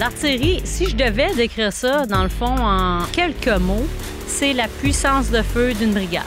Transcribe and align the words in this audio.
L'artillerie, 0.00 0.62
si 0.64 0.88
je 0.88 0.96
devais 0.96 1.34
décrire 1.34 1.74
ça, 1.74 2.06
dans 2.06 2.22
le 2.22 2.30
fond, 2.30 2.46
en 2.46 3.04
quelques 3.12 3.60
mots, 3.60 3.86
c'est 4.26 4.54
la 4.54 4.66
puissance 4.66 5.30
de 5.30 5.42
feu 5.42 5.74
d'une 5.74 5.92
brigade. 5.92 6.24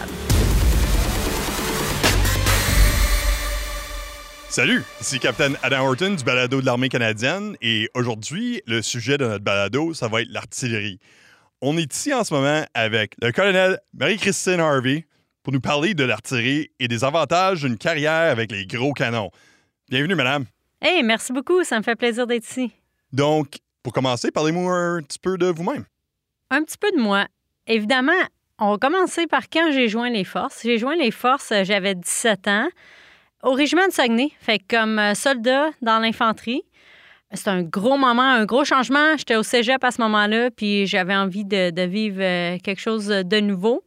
Salut, 4.47 4.83
ici 5.01 5.17
Capitaine 5.17 5.57
Adam 5.63 5.87
Horton 5.87 6.13
du 6.13 6.23
balado 6.23 6.61
de 6.61 6.65
l'armée 6.67 6.87
canadienne 6.87 7.57
et 7.63 7.89
aujourd'hui, 7.95 8.61
le 8.67 8.83
sujet 8.83 9.17
de 9.17 9.25
notre 9.25 9.43
balado, 9.43 9.95
ça 9.95 10.07
va 10.07 10.21
être 10.21 10.29
l'artillerie. 10.29 10.99
On 11.59 11.75
est 11.75 11.91
ici 11.91 12.13
en 12.13 12.23
ce 12.23 12.31
moment 12.31 12.63
avec 12.75 13.15
le 13.23 13.31
colonel 13.31 13.79
Marie-Christine 13.95 14.59
Harvey 14.59 15.07
pour 15.41 15.51
nous 15.51 15.61
parler 15.61 15.95
de 15.95 16.03
l'artillerie 16.03 16.69
et 16.79 16.87
des 16.87 17.03
avantages 17.03 17.63
d'une 17.63 17.79
carrière 17.79 18.29
avec 18.29 18.51
les 18.51 18.67
gros 18.67 18.93
canons. 18.93 19.31
Bienvenue, 19.89 20.13
madame. 20.13 20.45
Hey, 20.79 21.01
merci 21.01 21.33
beaucoup, 21.33 21.63
ça 21.63 21.79
me 21.79 21.83
fait 21.83 21.95
plaisir 21.95 22.27
d'être 22.27 22.47
ici. 22.47 22.71
Donc, 23.13 23.59
pour 23.83 23.93
commencer, 23.93 24.31
parlez-moi 24.31 24.73
un 24.73 25.01
petit 25.01 25.19
peu 25.19 25.37
de 25.37 25.45
vous-même. 25.45 25.85
Un 26.49 26.63
petit 26.63 26.77
peu 26.77 26.91
de 26.91 26.99
moi. 26.99 27.27
Évidemment, 27.67 28.11
on 28.59 28.71
va 28.71 28.77
commencer 28.77 29.27
par 29.27 29.49
quand 29.49 29.71
j'ai 29.71 29.87
joint 29.87 30.09
les 30.09 30.23
forces. 30.23 30.61
J'ai 30.63 30.77
joint 30.77 30.95
les 30.95 31.11
forces, 31.11 31.53
j'avais 31.63 31.95
17 31.95 32.47
ans 32.47 32.67
au 33.43 33.51
régiment 33.51 33.85
de 33.87 33.91
Saguenay, 33.91 34.31
fait 34.39 34.59
comme 34.59 34.97
euh, 34.99 35.13
soldat 35.13 35.69
dans 35.81 35.99
l'infanterie. 35.99 36.63
C'est 37.33 37.49
un 37.49 37.63
gros 37.63 37.97
moment, 37.97 38.21
un 38.21 38.45
gros 38.45 38.63
changement. 38.63 39.17
J'étais 39.17 39.35
au 39.35 39.43
cégep 39.43 39.83
à 39.83 39.91
ce 39.91 40.01
moment-là, 40.01 40.49
puis 40.51 40.87
j'avais 40.87 41.15
envie 41.15 41.45
de, 41.45 41.85
vivre 41.85 42.21
euh, 42.21 42.57
quelque 42.63 42.79
chose 42.79 43.07
de 43.07 43.39
nouveau. 43.39 43.83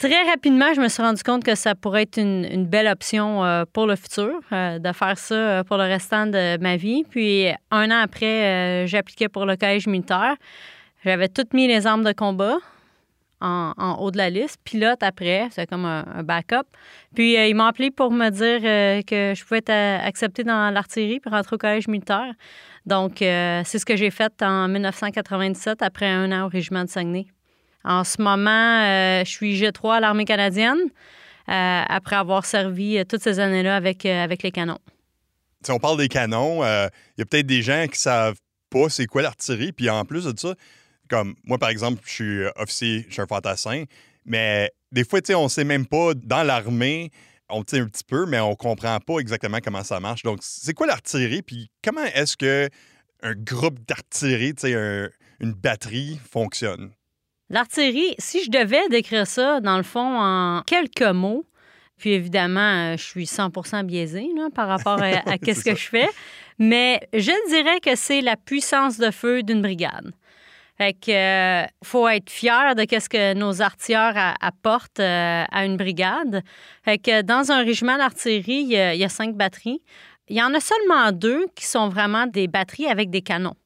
Très 0.00 0.24
rapidement, 0.24 0.72
je 0.74 0.80
me 0.80 0.88
suis 0.88 1.02
rendu 1.02 1.22
compte 1.22 1.44
que 1.44 1.54
ça 1.54 1.74
pourrait 1.74 2.02
être 2.02 2.18
une, 2.18 2.66
belle 2.66 2.88
option 2.88 3.44
euh, 3.44 3.64
pour 3.70 3.86
le 3.86 3.94
futur, 3.94 4.40
de 4.50 4.92
faire 4.92 5.18
ça 5.18 5.62
pour 5.64 5.76
le 5.76 5.84
restant 5.84 6.26
de 6.26 6.56
ma 6.58 6.76
vie. 6.76 7.04
Puis 7.04 7.48
un 7.70 7.90
an 7.90 8.00
après, 8.02 8.86
j'appliquais 8.86 9.28
pour 9.28 9.44
le 9.44 9.56
collège 9.56 9.86
militaire. 9.86 10.36
J'avais 11.04 11.28
toutes 11.28 11.54
mis 11.54 11.68
les 11.68 11.86
armes 11.86 12.04
de 12.04 12.12
combat 12.12 12.56
en, 13.40 13.96
haut 14.00 14.10
de 14.10 14.18
la 14.18 14.30
liste. 14.30 14.58
Pilote 14.64 15.02
après, 15.02 15.48
c'est 15.50 15.66
comme 15.66 15.84
un, 15.84 16.22
backup. 16.22 16.66
Puis 17.14 17.36
euh, 17.36 17.46
ils 17.46 17.54
m'ont 17.54 17.64
appelé 17.64 17.90
pour 17.90 18.10
me 18.10 18.28
dire 18.30 18.60
euh, 18.64 19.02
que 19.02 19.34
je 19.34 19.44
pouvais 19.44 19.58
être 19.58 19.70
euh, 19.70 19.98
acceptée 20.02 20.44
dans 20.44 20.72
l'artillerie 20.72 21.20
pour 21.20 21.32
rentrer 21.32 21.56
au 21.56 21.58
collège 21.58 21.88
militaire. 21.88 22.32
Donc, 22.86 23.16
c'est 23.18 23.78
ce 23.78 23.84
que 23.84 23.94
j'ai 23.94 24.10
fait 24.10 24.32
en 24.42 24.66
1997 24.66 25.82
après 25.82 26.06
un 26.06 26.32
an 26.32 26.46
au 26.46 26.48
régiment 26.48 26.82
de 26.82 26.88
Saguenay. 26.88 27.26
En 27.84 28.04
ce 28.04 28.20
moment, 28.20 28.84
je 29.24 29.30
suis 29.30 29.60
G3 29.60 29.96
à 29.96 30.00
l'armée 30.00 30.24
canadienne 30.24 30.78
après 31.46 32.16
avoir 32.16 32.44
servi 32.44 33.04
toutes 33.06 33.22
ces 33.22 33.38
années-là 33.38 33.76
avec, 33.76 34.06
avec 34.06 34.42
les 34.42 34.52
canons. 34.52 34.78
Si 35.64 35.70
on 35.72 35.78
parle 35.78 35.98
des 35.98 36.08
canons, 36.08 36.62
il 36.62 36.90
y 37.18 37.22
a 37.22 37.24
peut-être 37.24 37.46
des 37.46 37.62
gens 37.62 37.86
qui 37.90 37.98
savent 37.98 38.38
pas 38.70 38.88
c'est 38.88 39.06
quoi 39.06 39.22
l'artillerie. 39.22 39.72
Puis 39.72 39.90
en 39.90 40.04
plus 40.04 40.24
de 40.24 40.38
ça, 40.38 40.54
comme 41.08 41.34
moi, 41.44 41.58
par 41.58 41.70
exemple, 41.70 42.00
je 42.06 42.10
suis 42.10 42.44
officier, 42.56 43.04
je 43.08 43.14
suis 43.14 43.22
un 43.22 43.26
fantassin, 43.26 43.84
mais 44.24 44.70
des 44.92 45.04
fois, 45.04 45.20
tu 45.20 45.28
sais, 45.28 45.34
on 45.34 45.48
sait 45.48 45.64
même 45.64 45.86
pas 45.86 46.14
dans 46.14 46.44
l'armée, 46.44 47.10
on 47.48 47.64
tient 47.64 47.82
un 47.82 47.88
petit 47.88 48.04
peu, 48.04 48.26
mais 48.26 48.38
on 48.38 48.54
comprend 48.54 49.00
pas 49.00 49.18
exactement 49.18 49.58
comment 49.58 49.82
ça 49.82 49.98
marche. 49.98 50.22
Donc, 50.22 50.38
c'est 50.42 50.72
quoi 50.72 50.86
l'artillerie? 50.86 51.42
Puis 51.42 51.68
comment 51.82 52.04
est-ce 52.14 52.36
que 52.36 52.68
un 53.22 53.34
groupe 53.34 53.80
d'artillerie, 53.88 54.54
tu 54.54 54.68
sais, 54.68 55.10
une 55.40 55.52
batterie 55.52 56.20
fonctionne? 56.30 56.92
L'artillerie, 57.50 58.14
si 58.18 58.44
je 58.44 58.50
devais 58.50 58.88
décrire 58.88 59.26
ça, 59.26 59.60
dans 59.60 59.76
le 59.76 59.82
fond, 59.82 60.18
en 60.20 60.62
quelques 60.62 61.02
mots, 61.02 61.44
puis 61.98 62.12
évidemment, 62.12 62.96
je 62.96 63.02
suis 63.02 63.24
100% 63.24 63.84
biaisé 63.84 64.30
par 64.54 64.68
rapport 64.68 65.02
à, 65.02 65.06
à 65.06 65.36
ce 65.42 65.64
que 65.64 65.74
je 65.74 65.88
fais, 65.88 66.08
mais 66.58 67.00
je 67.12 67.32
dirais 67.50 67.80
que 67.80 67.96
c'est 67.96 68.22
la 68.22 68.36
puissance 68.36 68.98
de 68.98 69.10
feu 69.10 69.42
d'une 69.42 69.60
brigade. 69.60 70.12
Fait 70.80 70.94
que 70.94 71.10
euh, 71.10 71.66
faut 71.84 72.08
être 72.08 72.30
fier 72.30 72.74
de 72.74 72.86
ce 72.88 73.06
que 73.10 73.34
nos 73.34 73.60
artilleurs 73.60 74.14
apportent 74.40 74.98
euh, 74.98 75.44
à 75.52 75.66
une 75.66 75.76
brigade. 75.76 76.42
Fait 76.82 76.96
que 76.96 77.20
dans 77.20 77.52
un 77.52 77.62
régiment 77.62 77.98
d'artillerie, 77.98 78.62
il, 78.62 78.70
y, 78.70 79.04
a 79.04 79.08
cinq 79.10 79.34
batteries. 79.36 79.82
Il 80.28 80.38
y 80.38 80.42
en 80.42 80.54
a 80.54 80.60
seulement 80.60 81.12
deux 81.12 81.48
qui 81.54 81.66
sont 81.66 81.90
vraiment 81.90 82.26
des 82.26 82.48
batteries 82.48 82.86
avec 82.86 83.10
des 83.10 83.20
canons. 83.20 83.56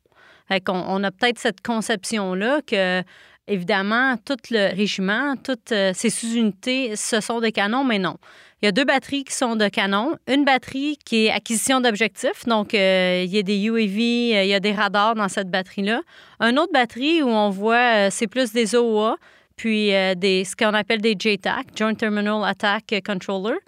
Fait 0.49 0.61
qu'on 0.61 0.85
on 0.89 1.05
a 1.05 1.13
peut-être 1.13 1.39
cette 1.39 1.61
conception-là 1.61 2.63
que 2.67 3.05
Évidemment, 3.47 4.17
tout 4.25 4.39
le 4.51 4.75
régiment, 4.75 5.35
toutes 5.37 5.73
euh, 5.73 5.93
ces 5.95 6.09
sous-unités, 6.09 6.97
ce 6.97 7.21
sont 7.21 7.41
des 7.41 7.53
canons, 7.53 7.85
mais 7.85 7.99
non. 7.99 8.17
Il 8.63 8.65
y 8.65 8.69
a 8.69 8.73
deux 8.73 8.87
batteries 8.87 9.25
qui 9.25 9.35
sont 9.35 9.55
de 9.55 9.69
canons. 9.69 10.17
Une 10.27 10.47
batterie 10.47 10.97
qui 11.05 11.27
est 11.27 11.31
acquisition 11.31 11.83
d'objectifs, 11.83 12.47
donc 12.47 12.73
euh, 12.73 13.23
il 13.23 13.31
y 13.31 13.39
a 13.39 13.43
des 13.43 13.63
UAV, 13.63 13.99
euh, 14.39 14.45
il 14.45 14.49
y 14.49 14.55
a 14.55 14.61
des 14.61 14.73
radars 14.73 15.15
dans 15.15 15.29
cette 15.29 15.51
batterie-là. 15.51 16.01
Une 16.41 16.59
autre 16.59 16.73
batterie 16.73 17.23
où 17.23 17.29
on 17.29 17.51
voit, 17.51 18.11
c'est 18.11 18.29
plus 18.29 18.51
des 18.53 18.75
OA, 18.75 19.17
puis 19.57 19.91
des, 20.17 20.45
ce 20.45 20.57
qu'on 20.57 20.73
appelle 20.73 21.03
des 21.03 21.15
JTAC, 21.19 21.67
Joint 21.77 21.95
Terminal 21.95 22.43
Attack 22.45 22.95
Controller. 23.05 23.59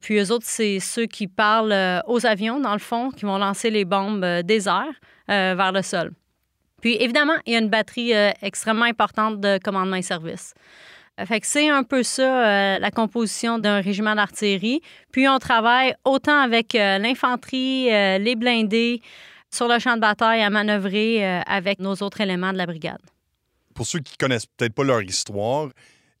Puis 0.00 0.18
eux 0.18 0.30
autres, 0.30 0.46
c'est 0.46 0.78
ceux 0.78 1.06
qui 1.06 1.26
parlent 1.26 2.02
aux 2.06 2.24
avions, 2.24 2.60
dans 2.60 2.72
le 2.72 2.78
fond, 2.78 3.10
qui 3.10 3.24
vont 3.24 3.38
lancer 3.38 3.70
les 3.70 3.84
bombes 3.84 4.24
des 4.44 4.68
airs 4.68 4.94
vers 5.26 5.72
le 5.72 5.82
sol. 5.82 6.12
Puis 6.80 6.96
évidemment, 7.00 7.34
il 7.46 7.52
y 7.52 7.56
a 7.56 7.58
une 7.58 7.68
batterie 7.68 8.14
euh, 8.14 8.30
extrêmement 8.42 8.84
importante 8.84 9.40
de 9.40 9.58
commandement 9.58 9.96
et 9.96 10.02
service. 10.02 10.54
Euh, 11.18 11.26
fait 11.26 11.40
que 11.40 11.46
c'est 11.46 11.68
un 11.68 11.82
peu 11.82 12.02
ça, 12.02 12.22
euh, 12.22 12.78
la 12.78 12.90
composition 12.90 13.58
d'un 13.58 13.80
régiment 13.80 14.14
d'artillerie. 14.14 14.80
Puis 15.10 15.28
on 15.28 15.38
travaille 15.38 15.94
autant 16.04 16.40
avec 16.40 16.74
l'infanterie, 16.74 17.86
les 17.86 18.36
blindés, 18.36 19.02
sur 19.50 19.66
le 19.66 19.78
champ 19.78 19.96
de 19.96 20.00
bataille 20.00 20.42
à 20.42 20.50
manœuvrer 20.50 21.24
avec 21.46 21.78
nos 21.78 21.94
autres 21.94 22.20
éléments 22.20 22.52
de 22.52 22.58
la 22.58 22.66
brigade. 22.66 23.00
Pour 23.74 23.86
ceux 23.86 24.00
qui 24.00 24.16
connaissent 24.18 24.44
peut-être 24.44 24.74
pas 24.74 24.84
leur 24.84 25.02
histoire, 25.02 25.68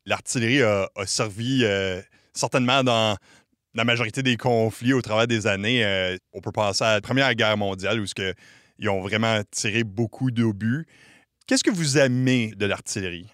l'artillerie 0.06 0.62
a, 0.62 0.88
servi 1.04 1.62
certainement 2.32 2.82
dans 2.82 3.16
la 3.74 3.84
majorité 3.84 4.22
des 4.22 4.38
conflits 4.38 4.94
au 4.94 5.02
travers 5.02 5.26
des 5.26 5.46
années. 5.46 6.16
on 6.32 6.40
peut 6.40 6.52
penser 6.52 6.84
à 6.84 6.94
la 6.94 7.00
Première 7.02 7.34
Guerre 7.34 7.58
mondiale 7.58 8.00
où 8.00 8.06
ce 8.06 8.14
que 8.14 8.32
ils 8.78 8.88
ont 8.88 9.00
vraiment 9.00 9.40
tiré 9.50 9.84
beaucoup 9.84 10.30
d'obus. 10.30 10.86
Qu'est-ce 11.46 11.64
que 11.64 11.70
vous 11.70 11.98
aimez 11.98 12.52
de 12.56 12.66
l'artillerie? 12.66 13.28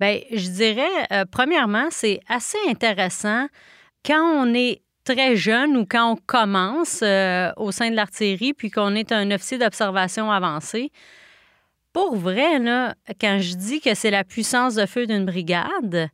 Bien, 0.00 0.20
je 0.32 0.48
dirais, 0.48 1.06
euh, 1.12 1.24
premièrement, 1.30 1.88
c'est 1.90 2.20
assez 2.28 2.58
intéressant 2.68 3.46
quand 4.04 4.22
on 4.22 4.54
est 4.54 4.82
très 5.04 5.36
jeune 5.36 5.76
ou 5.76 5.86
quand 5.86 6.12
on 6.12 6.16
commence 6.16 7.00
euh, 7.02 7.50
au 7.56 7.72
sein 7.72 7.90
de 7.90 7.96
l'artillerie, 7.96 8.54
puis 8.54 8.70
qu'on 8.70 8.94
est 8.94 9.12
un 9.12 9.30
officier 9.30 9.58
d'observation 9.58 10.30
avancé. 10.30 10.90
Pour 11.92 12.16
vrai, 12.16 12.58
quand 13.20 13.38
je 13.40 13.54
dis 13.54 13.80
que 13.80 13.94
c'est 13.94 14.10
la 14.10 14.24
puissance 14.24 14.76
de 14.76 14.86
feu 14.86 15.06
d'une 15.06 15.26
brigade, 15.26 16.08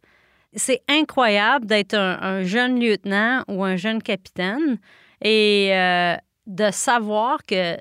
c'est 0.54 0.82
incroyable 0.88 1.66
d'être 1.66 1.94
un, 1.94 2.42
jeune 2.42 2.80
lieutenant 2.80 3.44
ou 3.48 3.62
un 3.64 3.76
jeune 3.76 4.02
capitaine 4.02 4.78
et 5.22 5.70
euh, 5.72 6.16
de 6.46 6.70
savoir 6.72 7.42
que 7.44 7.76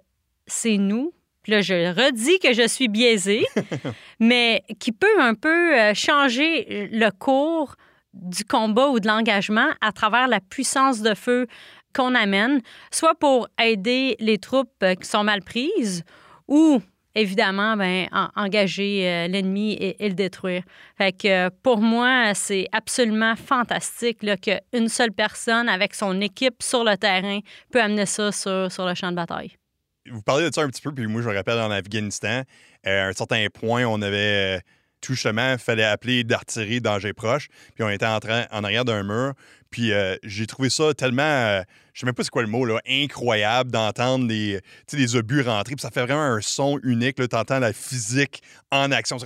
c'est 0.48 0.78
nous. 0.78 1.14
Là, 1.48 1.62
je 1.62 1.74
redis 1.94 2.40
que 2.40 2.54
je 2.54 2.68
suis 2.68 2.90
biaisée, 2.90 3.46
mais 4.20 4.64
qui 4.80 4.92
peut 4.92 5.20
un 5.20 5.34
peu 5.34 5.78
euh, 5.78 5.94
changer 5.94 6.90
le 6.92 7.10
cours 7.10 7.76
du 8.14 8.44
combat 8.44 8.90
ou 8.90 9.00
de 9.00 9.08
l'engagement 9.08 9.70
à 9.80 9.92
travers 9.92 10.28
la 10.28 10.42
puissance 10.42 11.02
de 11.02 11.14
feu 11.14 11.48
qu'on 11.96 12.16
amène, 12.16 12.62
soit 12.92 13.16
pour 13.16 13.48
aider 13.62 14.18
les 14.20 14.38
troupes 14.38 14.70
euh, 14.84 14.96
qui 14.96 15.08
sont 15.08 15.24
mal 15.24 15.42
prises 15.42 16.04
ou 16.48 16.82
évidemment, 17.16 17.76
ben, 17.76 18.08
engager 18.36 19.08
euh, 19.08 19.28
l'ennemi 19.28 19.74
et, 19.74 19.96
le 20.08 20.14
détruire. 20.14 20.64
Fait 20.98 21.12
que 21.12 21.50
pour 21.64 21.80
moi, 21.80 22.34
c'est 22.36 22.68
absolument 22.72 23.36
fantastique 23.36 24.20
qu'une 24.20 24.88
seule 24.88 25.12
personne 25.12 25.68
avec 25.68 25.96
son 25.96 26.22
équipe 26.22 26.62
sur 26.62 26.84
le 26.84 26.96
terrain 26.96 27.40
peut 27.72 27.82
amener 27.82 28.06
ça 28.06 28.32
sur, 28.32 28.72
sur 28.72 28.86
le 28.86 28.94
champ 28.94 29.10
de 29.10 29.16
bataille 29.16 29.58
vous 30.12 30.22
parlez 30.22 30.50
de 30.50 30.54
ça 30.54 30.62
un 30.62 30.70
petit 30.70 30.82
peu, 30.82 30.92
puis 30.92 31.08
moi, 31.08 31.22
je 31.22 31.30
me 31.30 31.34
rappelle 31.34 31.60
en 31.60 31.72
Afghanistan, 31.72 32.44
euh, 32.86 33.06
à 33.06 33.08
un 33.08 33.14
certain 33.14 33.48
point, 33.54 33.86
on 33.86 34.02
avait 34.02 34.58
euh, 34.58 34.60
tout 35.02 35.14
justement, 35.14 35.58
fallait 35.58 35.84
appeler 35.84 36.24
d'artillerie 36.24 36.82
danger 36.82 37.14
proche, 37.14 37.50
puis 37.76 37.84
on 37.84 37.90
était 37.90 38.06
en, 38.06 38.20
train, 38.20 38.46
en 38.52 38.64
arrière 38.64 38.86
d'un 38.86 39.04
mur. 39.04 39.34
Puis 39.70 39.92
euh, 39.92 40.16
j'ai 40.24 40.48
trouvé 40.48 40.70
ça 40.70 40.94
tellement, 40.94 41.62
je 41.94 42.00
sais 42.00 42.06
même 42.06 42.16
pas 42.16 42.24
c'est 42.24 42.30
quoi 42.30 42.42
le 42.42 42.48
mot, 42.48 42.66
là, 42.66 42.80
incroyable 42.88 43.70
d'entendre 43.72 44.28
les, 44.28 44.62
obus 45.16 45.42
rentrer. 45.42 45.76
Puis 45.76 45.82
ça 45.82 45.92
fait 45.92 46.04
vraiment 46.04 46.22
un 46.22 46.42
son 46.42 46.80
unique. 46.84 47.16
Tu 47.16 47.36
entends 47.36 47.60
la 47.60 47.74
physique 47.74 48.42
en 48.72 48.92
action. 48.92 49.18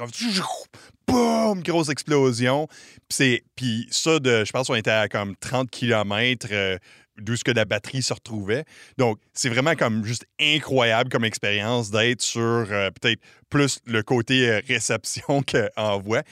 Boum, 1.08 1.62
grosse 1.62 1.90
explosion. 1.90 2.68
Puis 3.08 3.88
ça, 3.92 4.20
de, 4.20 4.44
je 4.44 4.52
pense 4.52 4.68
qu'on 4.68 4.76
était 4.76 4.90
à 4.90 5.08
comme 5.08 5.36
30 5.36 5.70
km 5.70 6.80
d'où 7.22 7.36
ce 7.36 7.44
que 7.44 7.52
la 7.52 7.66
batterie 7.66 8.02
se 8.02 8.14
retrouvait. 8.14 8.66
Donc, 8.98 9.20
c'est 9.34 9.50
vraiment 9.50 9.76
comme 9.76 10.04
juste 10.06 10.26
incroyable 10.40 11.10
comme 11.10 11.26
expérience 11.26 11.92
d'être 11.92 12.22
sur 12.22 12.42
euh, 12.42 12.90
peut-être 12.92 13.22
plus 13.50 13.80
le 13.86 14.04
côté 14.04 14.50
euh, 14.50 14.62
réception 14.68 15.44
qu'envoi. 15.48 16.24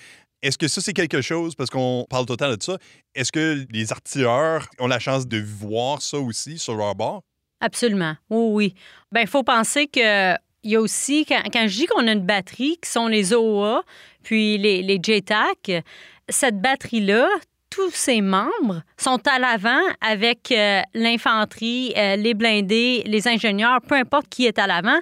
Est-ce 0.41 0.57
que 0.57 0.68
ça, 0.68 0.81
c'est 0.81 0.94
quelque 0.94 1.21
chose, 1.21 1.56
parce 1.56 1.69
qu'on 1.69 2.06
parle 2.09 2.25
tout 2.25 2.33
le 2.33 2.38
temps 2.38 2.56
de 2.56 2.62
ça, 2.62 2.77
est-ce 3.13 3.31
que 3.31 3.65
les 3.69 3.91
artilleurs 3.91 4.68
ont 4.80 4.88
la 4.88 5.00
chance 5.00 5.27
de 5.27 5.39
voir 5.39 6.01
ça 6.01 6.18
aussi 6.18 6.57
sur 6.57 6.75
leur 6.75 6.95
bord? 6.95 7.24
Absolument. 7.59 8.15
Oui, 8.30 8.47
oui. 8.53 8.75
Bien, 9.12 9.24
il 9.24 9.27
faut 9.27 9.44
penser 9.44 9.88
que 9.88 10.36
il 10.63 10.71
y 10.71 10.75
a 10.75 10.81
aussi, 10.81 11.25
quand, 11.25 11.68
je 11.68 11.75
dis 11.75 11.86
qu'on 11.86 12.07
a 12.07 12.12
une 12.12 12.25
batterie, 12.25 12.77
qui 12.81 12.89
sont 12.89 13.07
les 13.07 13.33
OA, 13.33 13.83
puis 14.24 14.57
les, 14.57 14.81
les 14.81 15.00
JTAC, 15.01 15.83
cette 16.27 16.59
batterie-là, 16.59 17.27
tous 17.69 17.92
ses 17.92 18.21
membres 18.21 18.81
sont 18.98 19.19
à 19.27 19.39
l'avant 19.39 19.81
avec 20.01 20.51
euh, 20.51 20.81
l'infanterie, 20.94 21.94
euh, 21.95 22.16
les 22.16 22.33
blindés, 22.33 23.04
les 23.06 23.27
ingénieurs, 23.27 23.81
peu 23.81 23.95
importe 23.95 24.27
qui 24.30 24.45
est 24.45 24.60
à 24.60 24.68
l'avant, 24.68 25.00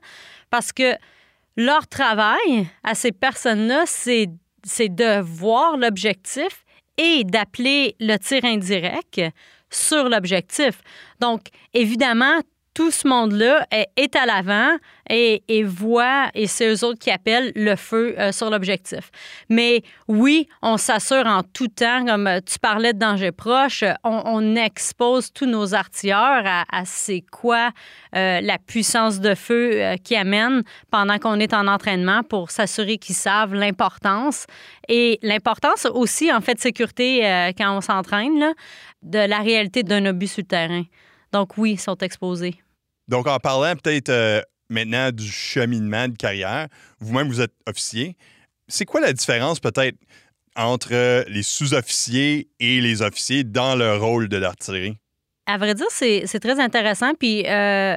parce 0.50 0.72
que 0.72 0.96
leur 1.56 1.88
travail 1.88 2.68
à 2.84 2.94
ces 2.94 3.12
personnes-là, 3.12 3.84
c'est, 3.86 4.28
c'est 4.64 4.94
de 4.94 5.22
voir 5.22 5.78
l'objectif 5.78 6.66
et 6.98 7.24
d'appeler 7.24 7.96
le 8.00 8.18
tir 8.18 8.44
indirect 8.44 9.22
sur 9.70 10.10
l'objectif. 10.10 10.82
Donc, 11.20 11.42
évidemment, 11.74 12.42
tout 12.78 12.92
ce 12.92 13.08
monde-là 13.08 13.66
est, 13.72 14.16
à 14.16 14.28
l'avant 14.28 14.78
et, 15.10 15.64
voit, 15.64 16.28
et 16.36 16.46
c'est 16.46 16.72
eux 16.72 16.84
autres 16.86 17.00
qui 17.00 17.10
appellent 17.10 17.52
le 17.56 17.76
feu 17.76 18.14
euh, 18.20 18.32
sur 18.32 18.52
l'objectif. 18.52 19.10
Mais 19.50 19.82
oui, 20.08 20.48
on 20.62 20.78
s'assure 20.78 21.26
en 21.26 21.42
tout 21.42 21.70
temps, 21.70 22.06
comme 22.06 22.28
euh, 22.28 22.40
tu 22.40 22.60
parlais 22.60 22.94
de 22.94 23.00
danger 23.00 23.32
proche, 23.32 23.84
on, 24.04 24.56
expose 24.56 25.34
tous 25.34 25.48
nos 25.48 25.74
artilleurs 25.74 26.44
à, 26.46 26.86
c'est 26.86 27.24
quoi 27.32 27.72
euh, 28.16 28.42
la 28.42 28.60
puissance 28.60 29.22
de 29.22 29.34
feu 29.34 29.96
qui 30.04 30.16
amène 30.16 30.62
pendant 30.92 31.18
qu'on 31.18 31.40
est 31.40 31.56
en 31.56 31.68
entraînement 31.68 32.22
pour 32.22 32.52
s'assurer 32.52 33.00
qu'ils 33.00 33.16
savent 33.16 33.56
l'importance 33.56 34.46
et 34.88 35.18
l'importance 35.24 35.88
aussi, 35.88 36.32
en 36.32 36.42
fait, 36.42 36.54
de 36.54 36.60
sécurité 36.60 37.52
quand 37.58 37.76
on 37.76 37.82
s'entraîne, 37.82 38.54
de 39.02 39.20
la 39.20 39.40
réalité 39.40 39.82
d'un 39.82 40.06
obus 40.06 40.28
sur 40.28 40.44
le 40.44 40.48
terrain. 40.48 40.84
Donc 41.34 41.58
oui, 41.58 41.72
ils 41.72 41.80
sont 41.80 41.98
exposés. 41.98 42.56
Donc, 43.08 43.28
en 43.28 43.40
parlant 43.40 43.76
peut-être 43.76 44.10
euh, 44.10 44.42
maintenant 44.70 45.12
du 45.12 45.28
cheminement 45.28 46.08
de 46.08 46.16
carrière, 46.16 46.68
vous-même, 47.00 47.28
vous 47.28 47.42
êtes 47.42 47.54
officier. 47.68 48.16
C'est 48.68 48.86
quoi 48.86 49.00
la 49.00 49.14
différence 49.14 49.60
peut-être 49.60 49.98
entre 50.56 51.24
les 51.30 51.44
sous-officiers 51.44 52.50
et 52.60 52.82
les 52.82 53.02
officiers 53.02 53.44
dans 53.44 53.76
le 53.76 53.96
rôle 53.96 54.28
de 54.28 54.38
l'artillerie? 54.38 54.98
À 55.46 55.58
vrai 55.58 55.74
dire, 55.76 55.88
c'est 55.90 56.40
très 56.42 56.60
intéressant. 56.60 57.14
Puis, 57.14 57.48
euh, 57.48 57.96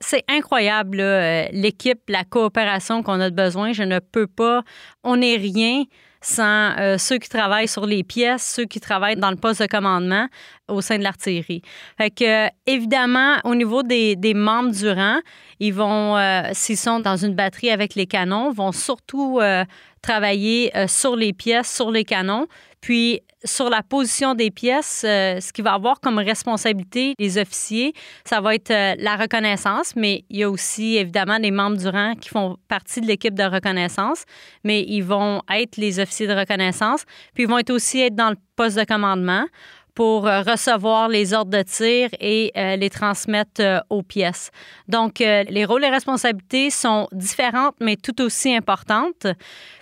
c'est 0.00 0.24
incroyable, 0.28 1.00
euh, 1.00 1.46
l'équipe, 1.52 2.00
la 2.08 2.24
coopération 2.24 3.02
qu'on 3.02 3.20
a 3.20 3.30
besoin. 3.30 3.72
Je 3.72 3.82
ne 3.82 3.98
peux 3.98 4.26
pas, 4.26 4.62
on 5.04 5.18
n'est 5.18 5.36
rien 5.36 5.84
sans 6.26 6.76
euh, 6.76 6.98
ceux 6.98 7.18
qui 7.18 7.28
travaillent 7.28 7.68
sur 7.68 7.86
les 7.86 8.02
pièces, 8.02 8.54
ceux 8.56 8.64
qui 8.64 8.80
travaillent 8.80 9.16
dans 9.16 9.30
le 9.30 9.36
poste 9.36 9.62
de 9.62 9.66
commandement 9.68 10.26
au 10.66 10.80
sein 10.80 10.98
de 10.98 11.04
l'artillerie. 11.04 11.62
Fait 11.98 12.10
que, 12.10 12.48
évidemment, 12.66 13.36
au 13.44 13.54
niveau 13.54 13.84
des, 13.84 14.16
membres 14.34 14.72
du 14.72 14.88
rang, 14.88 15.20
ils 15.60 15.72
vont, 15.72 16.16
euh, 16.16 16.42
s'ils 16.52 16.76
sont 16.76 16.98
dans 16.98 17.16
une 17.16 17.36
batterie 17.36 17.70
avec 17.70 17.94
les 17.94 18.06
canons, 18.06 18.50
vont 18.50 18.72
surtout 18.72 19.38
euh, 19.40 19.64
travailler 20.06 20.72
sur 20.86 21.16
les 21.16 21.32
pièces, 21.32 21.74
sur 21.74 21.90
les 21.90 22.04
canons, 22.04 22.46
puis 22.80 23.20
sur 23.46 23.70
la 23.70 23.82
position 23.82 24.34
des 24.34 24.50
pièces, 24.50 25.04
euh, 25.06 25.40
ce 25.40 25.52
qui 25.52 25.62
va 25.62 25.74
avoir 25.74 26.00
comme 26.00 26.18
responsabilité 26.18 27.14
les 27.18 27.38
officiers, 27.38 27.92
ça 28.24 28.40
va 28.40 28.54
être 28.54 28.70
euh, 28.70 28.94
la 28.98 29.16
reconnaissance, 29.16 29.94
mais 29.96 30.24
il 30.30 30.38
y 30.38 30.42
a 30.42 30.50
aussi 30.50 30.96
évidemment 30.96 31.38
les 31.38 31.50
membres 31.50 31.76
du 31.76 31.88
rang 31.88 32.14
qui 32.14 32.28
font 32.28 32.56
partie 32.68 33.00
de 33.00 33.06
l'équipe 33.06 33.34
de 33.34 33.44
reconnaissance, 33.44 34.24
mais 34.64 34.82
ils 34.82 35.02
vont 35.02 35.42
être 35.52 35.76
les 35.76 36.00
officiers 36.00 36.26
de 36.26 36.34
reconnaissance, 36.34 37.04
puis 37.34 37.44
ils 37.44 37.48
vont 37.48 37.60
aussi 37.70 38.00
être 38.00 38.14
dans 38.14 38.30
le 38.30 38.36
poste 38.56 38.78
de 38.78 38.84
commandement 38.84 39.46
pour 39.96 40.28
euh, 40.28 40.42
recevoir 40.42 41.08
les 41.08 41.34
ordres 41.34 41.50
de 41.50 41.62
tir 41.62 42.10
et 42.20 42.52
les 42.54 42.90
transmettre 42.90 43.84
aux 43.90 44.02
pièces. 44.02 44.50
Donc, 44.86 45.18
les 45.18 45.64
rôles 45.64 45.84
et 45.84 45.88
responsabilités 45.88 46.70
sont 46.70 47.08
différentes, 47.12 47.74
mais 47.80 47.96
tout 47.96 48.20
aussi 48.22 48.54
importantes. 48.54 49.26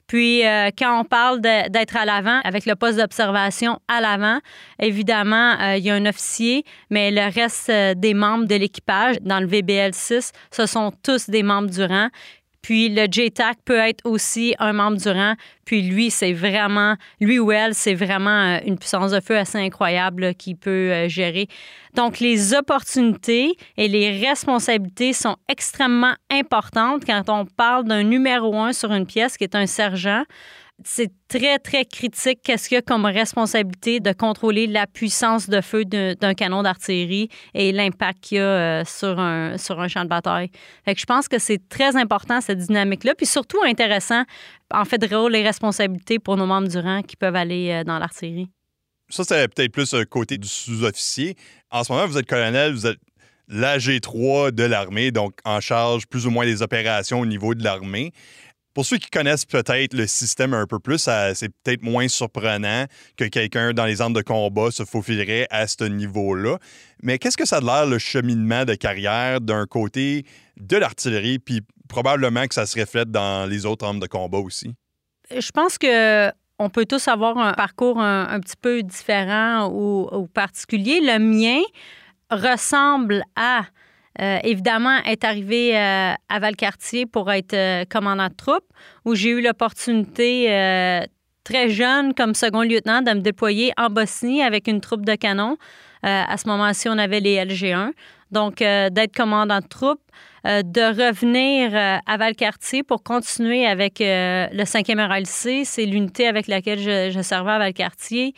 Puis, 0.06 0.46
euh, 0.46 0.70
quand 0.76 1.00
on 1.00 1.04
parle 1.04 1.40
d'être 1.40 1.96
à 1.96 2.04
l'avant, 2.04 2.40
avec 2.44 2.66
le 2.66 2.74
poste 2.76 2.98
d'observation 2.98 3.78
à 3.88 4.00
l'avant, 4.00 4.38
évidemment, 4.78 5.56
euh, 5.60 5.76
il 5.76 5.84
y 5.84 5.90
a 5.90 5.94
un 5.94 6.06
officier, 6.06 6.64
mais 6.90 7.10
le 7.10 7.32
reste 7.32 7.70
euh, 7.70 7.94
des 7.94 8.12
membres 8.12 8.46
de 8.46 8.54
l'équipage 8.54 9.16
dans 9.22 9.40
le 9.40 9.46
VBL 9.46 9.94
6, 9.94 10.32
ce 10.50 10.66
sont 10.66 10.92
tous 11.02 11.30
des 11.30 11.42
membres 11.42 11.70
du 11.70 11.82
rang. 11.82 12.08
Puis 12.64 12.88
le 12.88 13.04
JTAC 13.12 13.58
peut 13.66 13.76
être 13.76 14.00
aussi 14.06 14.54
un 14.58 14.72
membre 14.72 14.96
du 14.96 15.08
rang. 15.10 15.34
Puis 15.66 15.82
lui, 15.82 16.10
c'est 16.10 16.32
vraiment, 16.32 16.96
lui 17.20 17.38
ou 17.38 17.52
elle, 17.52 17.74
c'est 17.74 17.92
vraiment 17.92 18.58
une 18.64 18.78
puissance 18.78 19.10
de 19.10 19.20
feu 19.20 19.36
assez 19.36 19.58
incroyable 19.58 20.34
qu'il 20.34 20.56
peut 20.56 21.06
gérer. 21.06 21.46
Donc 21.94 22.20
les 22.20 22.54
opportunités 22.54 23.54
et 23.76 23.86
les 23.86 24.18
responsabilités 24.26 25.12
sont 25.12 25.36
extrêmement 25.46 26.14
importantes 26.30 27.04
quand 27.04 27.28
on 27.28 27.44
parle 27.44 27.84
d'un 27.84 28.02
numéro 28.02 28.56
un 28.56 28.72
sur 28.72 28.90
une 28.92 29.04
pièce 29.04 29.36
qui 29.36 29.44
est 29.44 29.54
un 29.54 29.66
sergent 29.66 30.22
c'est 30.82 31.12
très, 31.28 31.58
très 31.58 31.84
critique 31.84 32.40
qu'est-ce 32.42 32.68
qu'il 32.68 32.74
y 32.74 32.78
a 32.78 32.82
comme 32.82 33.04
responsabilité 33.04 34.00
de 34.00 34.12
contrôler 34.12 34.66
la 34.66 34.86
puissance 34.86 35.48
de 35.48 35.60
feu 35.60 35.84
d'un 35.84 36.34
canon 36.34 36.62
d'artillerie 36.62 37.28
et 37.54 37.70
l'impact 37.70 38.18
qu'il 38.20 38.38
y 38.38 38.40
a 38.40 38.44
euh, 38.44 38.84
sur, 38.84 39.18
un, 39.20 39.56
sur 39.56 39.80
un 39.80 39.88
champ 39.88 40.02
de 40.02 40.08
bataille. 40.08 40.50
Fait 40.84 40.94
que 40.94 41.00
je 41.00 41.06
pense 41.06 41.28
que 41.28 41.38
c'est 41.38 41.68
très 41.68 41.96
important, 41.96 42.40
cette 42.40 42.58
dynamique-là, 42.58 43.14
puis 43.14 43.26
surtout 43.26 43.62
intéressant, 43.62 44.24
en 44.72 44.84
fait, 44.84 44.98
de 44.98 45.28
les 45.28 45.42
responsabilités 45.42 46.18
pour 46.18 46.36
nos 46.36 46.46
membres 46.46 46.68
du 46.68 46.78
rang 46.78 47.02
qui 47.02 47.16
peuvent 47.16 47.36
aller 47.36 47.70
euh, 47.70 47.84
dans 47.84 47.98
l'artillerie. 47.98 48.48
Ça, 49.10 49.22
c'est 49.22 49.46
peut-être 49.48 49.70
plus 49.70 49.94
un 49.94 50.04
côté 50.04 50.38
du 50.38 50.48
sous-officier. 50.48 51.36
En 51.70 51.84
ce 51.84 51.92
moment, 51.92 52.06
vous 52.06 52.18
êtes 52.18 52.26
colonel, 52.26 52.72
vous 52.72 52.86
êtes 52.86 52.98
l'AG3 53.48 54.50
de 54.50 54.64
l'armée, 54.64 55.10
donc 55.10 55.38
en 55.44 55.60
charge 55.60 56.06
plus 56.06 56.26
ou 56.26 56.30
moins 56.30 56.46
des 56.46 56.62
opérations 56.62 57.20
au 57.20 57.26
niveau 57.26 57.54
de 57.54 57.62
l'armée. 57.62 58.12
Pour 58.74 58.84
ceux 58.84 58.98
qui 58.98 59.08
connaissent 59.08 59.44
peut-être 59.44 59.94
le 59.94 60.08
système 60.08 60.52
un 60.52 60.66
peu 60.66 60.80
plus, 60.80 61.08
c'est 61.34 61.48
peut-être 61.62 61.82
moins 61.82 62.08
surprenant 62.08 62.86
que 63.16 63.24
quelqu'un 63.24 63.72
dans 63.72 63.86
les 63.86 64.00
armes 64.00 64.12
de 64.12 64.20
combat 64.20 64.72
se 64.72 64.84
faufilerait 64.84 65.46
à 65.50 65.68
ce 65.68 65.84
niveau-là. 65.84 66.58
Mais 67.00 67.18
qu'est-ce 67.18 67.36
que 67.36 67.46
ça 67.46 67.58
a 67.58 67.60
l'air, 67.60 67.86
le 67.86 67.98
cheminement 67.98 68.64
de 68.64 68.74
carrière 68.74 69.40
d'un 69.40 69.66
côté 69.66 70.26
de 70.56 70.76
l'artillerie, 70.76 71.38
puis 71.38 71.60
probablement 71.88 72.48
que 72.48 72.54
ça 72.54 72.66
se 72.66 72.78
reflète 72.78 73.12
dans 73.12 73.48
les 73.48 73.64
autres 73.64 73.86
armes 73.86 74.00
de 74.00 74.08
combat 74.08 74.38
aussi? 74.38 74.74
Je 75.30 75.50
pense 75.52 75.78
que 75.78 76.32
on 76.58 76.68
peut 76.68 76.84
tous 76.84 77.06
avoir 77.06 77.38
un 77.38 77.52
parcours 77.52 78.00
un, 78.00 78.40
petit 78.40 78.56
peu 78.60 78.82
différent 78.82 79.68
ou 79.72 80.26
particulier. 80.34 81.00
Le 81.00 81.18
mien 81.18 81.60
ressemble 82.30 83.22
à 83.36 83.66
euh, 84.20 84.38
évidemment, 84.44 84.98
est 85.04 85.24
arrivé 85.24 85.76
euh, 85.76 86.12
à 86.28 86.38
Valcartier 86.38 87.04
pour 87.04 87.32
être 87.32 87.54
euh, 87.54 87.84
commandant 87.84 88.28
de 88.28 88.34
troupe, 88.34 88.64
où 89.04 89.14
j'ai 89.14 89.30
eu 89.30 89.42
l'opportunité 89.42 90.46
très 91.42 91.68
jeune, 91.68 92.14
comme 92.14 92.34
second 92.34 92.62
lieutenant, 92.62 93.02
de 93.02 93.10
me 93.10 93.20
déployer 93.20 93.72
en 93.76 93.90
Bosnie 93.90 94.42
avec 94.42 94.66
une 94.68 94.80
troupe 94.80 95.04
de 95.04 95.14
canons. 95.14 95.56
à 96.02 96.36
ce 96.38 96.48
moment-ci, 96.48 96.88
on 96.88 96.96
avait 96.96 97.20
les 97.20 97.36
LG1. 97.36 97.90
Donc, 98.30 98.56
d'être 98.56 99.14
commandant 99.14 99.60
de 99.60 99.66
troupe, 99.66 100.00
de 100.44 101.06
revenir 101.06 102.00
à 102.06 102.16
Valcartier 102.16 102.82
pour 102.82 103.02
continuer 103.02 103.66
avec 103.66 103.98
le 104.00 104.64
5e 104.64 105.06
RLC. 105.06 105.64
C'est 105.66 105.84
l'unité 105.84 106.26
avec 106.26 106.46
laquelle 106.46 106.78
je, 106.78 107.10
je, 107.10 107.20
servais 107.20 107.52
à 107.52 107.58
Valcartier 107.58 108.34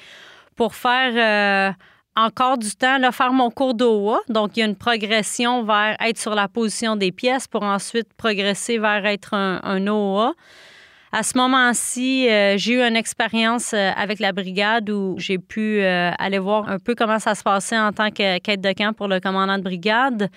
pour 0.56 0.74
faire 0.74 1.76
encore 2.16 2.56
du 2.56 2.74
temps, 2.74 2.98
là, 2.98 3.12
faire 3.12 3.32
mon 3.32 3.50
cours 3.50 3.74
d'OA. 3.74 4.20
Donc, 4.28 4.56
il 4.56 4.60
y 4.60 4.62
a 4.62 4.66
une 4.66 4.76
progression 4.76 5.62
vers 5.62 5.96
être 6.00 6.18
sur 6.18 6.34
la 6.34 6.48
position 6.48 6.96
des 6.96 7.12
pièces 7.12 7.46
pour 7.46 7.62
ensuite 7.62 8.08
progresser 8.16 8.78
vers 8.78 9.04
être 9.04 9.34
un, 9.34 9.86
OA. 9.86 10.32
À 11.12 11.22
ce 11.22 11.38
moment-ci, 11.38 12.28
euh, 12.28 12.56
j'ai 12.56 12.74
eu 12.74 12.80
une 12.82 12.96
expérience 12.96 13.72
euh, 13.72 13.90
avec 13.96 14.18
la 14.18 14.32
brigade 14.32 14.90
où 14.90 15.14
j'ai 15.18 15.38
pu 15.38 15.80
euh, 15.80 16.10
aller 16.18 16.38
voir 16.38 16.68
un 16.68 16.78
peu 16.78 16.94
comment 16.94 17.18
ça 17.18 17.34
se 17.34 17.42
passait 17.42 17.78
en 17.78 17.92
tant 17.92 18.10
que 18.10 18.38
quête 18.38 18.60
de 18.60 18.72
camp 18.72 18.92
pour 18.92 19.08
le 19.08 19.20
commandant 19.20 19.56
de 19.56 19.62
brigade. 19.62 20.28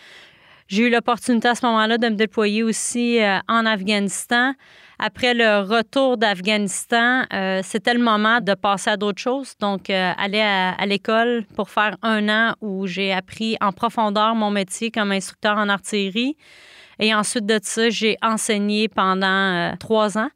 J'ai 0.68 0.84
eu 0.84 0.90
l'opportunité 0.92 1.48
à 1.48 1.56
ce 1.56 1.66
moment-là 1.66 1.98
de 1.98 2.08
me 2.08 2.16
déployer 2.16 2.62
aussi 2.62 3.20
en 3.48 3.66
Afghanistan 3.66 4.54
après 5.00 5.34
le 5.34 5.62
retour 5.62 6.18
d'Afghanistan, 6.18 7.24
euh, 7.34 7.62
c'était 7.64 7.94
le 7.94 8.04
moment 8.04 8.42
de 8.42 8.54
passer 8.54 8.90
à 8.90 8.98
d'autres 8.98 9.22
choses. 9.22 9.56
Donc, 9.62 9.90
euh, 9.90 10.12
aller 10.18 10.42
à, 10.42 10.86
l'école 10.86 11.46
pour 11.56 11.70
faire 11.70 11.96
un 12.02 12.28
an 12.28 12.54
où 12.60 12.86
j'ai 12.86 13.14
appris 13.14 13.56
en 13.62 13.72
profondeur 13.72 14.36
mon 14.36 14.52
métier 14.52 14.92
comme 14.92 15.14
instructeur 15.14 15.58
en 15.58 15.70
artillerie. 15.70 16.36
Et 17.00 17.16
ensuite 17.16 17.46
de 17.46 17.60
ça, 17.64 17.90
j'ai 17.90 18.18
enseigné 18.22 18.90
pendant 18.90 19.26
euh, 19.26 19.72
trois 19.80 20.18
ans 20.18 20.30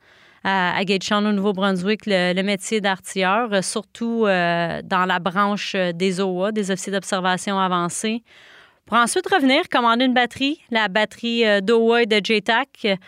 à, 0.46 0.78
à 0.78 0.82
au 0.82 1.32
Nouveau-Brunswick, 1.34 2.06
le, 2.06 2.42
métier 2.42 2.80
d'artilleur, 2.80 3.64
surtout 3.64 4.24
dans 4.24 5.06
la 5.08 5.20
branche 5.20 5.74
des 5.74 6.20
OA, 6.20 6.52
des 6.52 6.70
officiers 6.70 6.92
d'observation 6.92 7.58
avancés, 7.58 8.24
pour 8.86 8.98
ensuite 8.98 9.26
revenir 9.34 9.70
commander 9.70 10.04
une 10.04 10.14
batterie, 10.14 10.60
la 10.70 10.90
batterie 10.90 11.46
d'OA 11.62 12.04
et 12.04 12.06
de 12.08 12.20
JTAC 12.22 13.00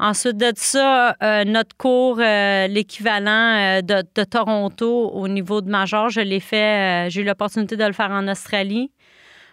Ensuite 0.00 0.36
de 0.36 0.52
ça, 0.56 1.14
euh, 1.22 1.44
notre 1.44 1.76
cours, 1.76 2.18
euh, 2.18 2.66
l'équivalent 2.66 3.78
euh, 3.78 3.80
de, 3.80 4.24
Toronto 4.24 5.10
au 5.10 5.28
niveau 5.28 5.60
de 5.60 5.70
major, 5.70 6.08
je 6.08 6.20
l'ai 6.20 6.40
fait, 6.40 7.08
j'ai 7.10 7.20
eu 7.20 7.24
l'opportunité 7.24 7.76
de 7.76 7.84
le 7.84 7.92
faire 7.92 8.10
en 8.10 8.26
Australie. 8.26 8.90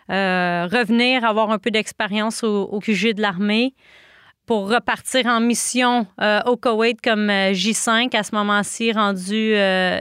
revenir, 0.10 1.24
avoir 1.26 1.52
un 1.52 1.60
peu 1.60 1.70
d'expérience 1.70 2.44
au, 2.44 2.80
QG 2.80 3.14
de 3.14 3.22
l'armée 3.22 3.76
pour 4.48 4.70
repartir 4.70 5.28
en 5.28 5.40
mission 5.40 6.08
au 6.48 6.58
Koweït 6.58 7.00
comme 7.02 7.30
euh, 7.30 7.52
J5, 7.52 8.18
à 8.18 8.24
ce 8.24 8.34
moment-ci 8.36 8.92
rendu 8.92 9.54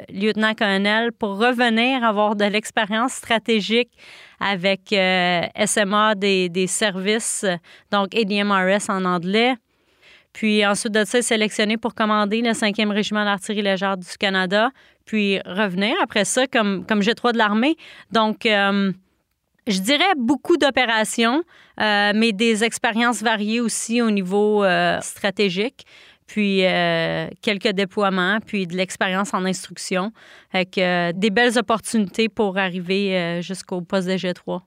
lieutenant-colonel, 0.09 1.13
pour 1.13 1.37
revenir 1.37 2.03
avoir 2.03 2.35
de 2.35 2.47
l'expérience 2.47 3.13
stratégique 3.13 3.91
avec 4.41 4.95
SMA 5.67 6.15
des, 6.15 6.49
des, 6.49 6.67
services, 6.67 7.45
donc 7.93 8.15
ADMRS 8.15 8.89
en 8.89 9.05
anglais. 9.05 9.55
Puis 10.33 10.65
ensuite 10.65 10.93
de 10.93 11.05
ça, 11.05 11.21
sélectionné 11.23 11.77
pour 11.77 11.95
commander 11.95 12.41
le 12.41 12.51
5e 12.51 12.91
régiment 12.91 13.25
d'artillerie 13.25 13.63
légère 13.63 13.97
du 13.97 14.09
Canada, 14.19 14.71
puis 15.05 15.41
revenir 15.45 15.95
après 16.03 16.25
ça 16.25 16.47
comme, 16.47 16.87
comme 16.87 17.01
G3 17.01 17.33
de 17.33 17.39
l'armée. 17.39 17.77
Donc, 18.13 18.47
je 19.71 19.81
dirais 19.81 20.15
beaucoup 20.17 20.57
d'opérations, 20.57 21.43
euh, 21.81 22.13
mais 22.15 22.33
des 22.33 22.65
expériences 22.65 23.23
variées 23.23 23.61
aussi 23.61 24.03
au 24.03 24.11
niveau 24.11 24.65
euh, 24.65 24.99
stratégique, 25.01 25.87
puis 26.27 26.65
euh, 26.65 27.29
quelques 27.43 27.71
déploiements, 27.71 28.39
puis 28.45 28.67
de 28.67 28.77
l'expérience 28.77 29.35
en 29.35 29.45
instruction, 29.45 30.13
avec 30.53 30.75
des 30.75 31.31
belles 31.31 31.59
opportunités 31.59 32.29
pour 32.29 32.59
arriver 32.59 33.41
jusqu'au 33.43 33.81
poste 33.81 34.09
de 34.09 34.15
G3. 34.15 34.61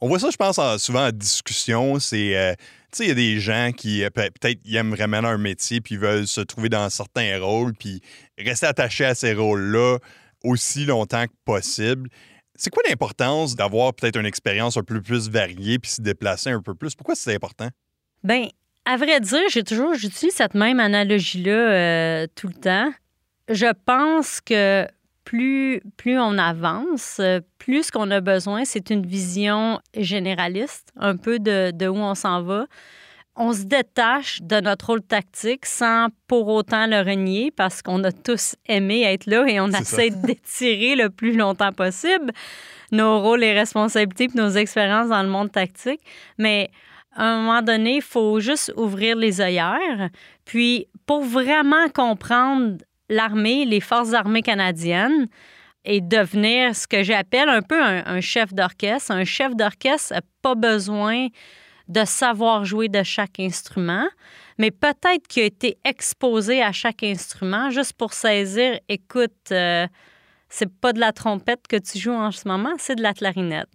On 0.00 0.08
voit 0.08 0.18
ça, 0.18 0.30
je 0.30 0.36
pense, 0.36 0.58
souvent 0.82 1.08
en 1.08 1.12
discussion. 1.12 1.98
C'est, 1.98 2.56
tu 2.90 2.96
sais, 2.96 3.04
il 3.04 3.08
y 3.08 3.12
a 3.12 3.14
des 3.14 3.38
gens 3.38 3.70
qui 3.76 4.02
peut-être 4.14 4.60
aiment 4.72 4.94
vraiment 4.94 5.18
un 5.18 5.38
métier, 5.38 5.80
puis 5.80 5.96
veulent 5.96 6.26
se 6.26 6.40
trouver 6.40 6.68
dans 6.70 6.88
certains 6.88 7.38
rôles, 7.38 7.74
puis 7.74 8.00
rester 8.38 8.66
attachés 8.66 9.04
à 9.04 9.14
ces 9.14 9.34
rôles-là 9.34 9.98
aussi 10.42 10.86
longtemps 10.86 11.26
que 11.26 11.32
possible. 11.44 12.08
C'est 12.54 12.70
quoi 12.70 12.82
l'importance 12.88 13.56
d'avoir 13.56 13.94
peut-être 13.94 14.16
une 14.16 14.26
expérience 14.26 14.76
un 14.76 14.82
peu 14.82 15.00
plus 15.00 15.30
variée 15.30 15.78
puis 15.78 15.90
se 15.90 16.02
déplacer 16.02 16.50
un 16.50 16.62
peu 16.62 16.74
plus? 16.74 16.94
Pourquoi 16.94 17.14
c'est 17.14 17.34
important? 17.34 17.68
Bien, 18.22 18.48
à 18.84 18.96
vrai 18.96 19.20
dire, 19.20 19.40
j'ai 19.50 19.64
toujours, 19.64 19.94
j'utilise 19.94 20.34
cette 20.34 20.54
même 20.54 20.80
analogie-là 20.80 21.52
euh, 21.52 22.26
tout 22.34 22.48
le 22.48 22.54
temps. 22.54 22.92
Je 23.48 23.66
pense 23.84 24.40
que 24.40 24.86
plus, 25.24 25.80
plus 25.96 26.18
on 26.18 26.38
avance, 26.38 27.20
plus 27.58 27.84
ce 27.84 27.92
qu'on 27.92 28.10
a 28.10 28.20
besoin, 28.20 28.64
c'est 28.64 28.90
une 28.90 29.06
vision 29.06 29.80
généraliste, 29.96 30.92
un 30.96 31.16
peu 31.16 31.38
de, 31.38 31.70
de 31.72 31.86
où 31.86 31.96
on 31.96 32.14
s'en 32.14 32.42
va 32.42 32.66
on 33.36 33.54
se 33.54 33.62
détache 33.62 34.42
de 34.42 34.60
notre 34.60 34.86
rôle 34.86 35.02
tactique 35.02 35.64
sans 35.64 36.08
pour 36.26 36.48
autant 36.48 36.86
le 36.86 36.98
renier 36.98 37.50
parce 37.50 37.80
qu'on 37.80 38.02
a 38.04 38.12
tous 38.12 38.54
aimé 38.66 39.02
être 39.02 39.24
là 39.26 39.46
et 39.48 39.60
on 39.60 39.68
essaie 39.68 40.10
d'étirer 40.10 40.94
le 40.94 41.08
plus 41.08 41.34
longtemps 41.34 41.72
possible 41.72 42.32
nos 42.92 43.20
rôles 43.20 43.44
et 43.44 43.52
responsabilités 43.52 44.24
et 44.24 44.38
nos 44.38 44.50
expériences 44.50 45.08
dans 45.08 45.22
le 45.22 45.28
monde 45.28 45.50
tactique. 45.50 46.00
Mais 46.38 46.70
à 47.14 47.24
un 47.24 47.40
moment 47.40 47.62
donné, 47.62 47.96
il 47.96 48.02
faut 48.02 48.40
juste 48.40 48.72
ouvrir 48.76 49.16
les 49.16 49.40
œillères. 49.40 50.10
Puis, 50.44 50.86
pour 51.06 51.22
vraiment 51.22 51.88
comprendre 51.88 52.78
l'armée, 53.10 53.66
les 53.66 53.80
forces 53.80 54.14
armées 54.14 54.42
canadiennes, 54.42 55.26
et 55.84 56.00
devenir 56.00 56.74
ce 56.74 56.86
que 56.86 57.02
j'appelle 57.02 57.48
un 57.48 57.62
peu 57.62 57.82
un, 57.82 58.04
un 58.06 58.20
chef 58.20 58.54
d'orchestre. 58.54 59.10
Un 59.10 59.24
chef 59.24 59.54
d'orchestre 59.54 60.14
n'a 60.14 60.20
pas 60.42 60.54
besoin 60.54 61.28
de 61.88 62.04
savoir 62.04 62.64
jouer 62.64 62.88
de 62.88 63.02
chaque 63.02 63.40
instrument, 63.40 64.06
mais 64.58 64.70
peut-être 64.70 65.26
qu'il 65.26 65.42
a 65.42 65.46
été 65.46 65.78
exposé 65.84 66.62
à 66.62 66.70
chaque 66.70 67.02
instrument 67.02 67.70
juste 67.70 67.94
pour 67.94 68.12
saisir, 68.12 68.78
écoute, 68.88 69.32
euh, 69.50 69.88
c'est 70.48 70.72
pas 70.80 70.92
de 70.92 71.00
la 71.00 71.12
trompette 71.12 71.66
que 71.68 71.76
tu 71.76 71.98
joues 71.98 72.12
en 72.12 72.30
ce 72.30 72.46
moment, 72.46 72.74
c'est 72.78 72.94
de 72.94 73.02
la 73.02 73.12
clarinette. 73.12 73.68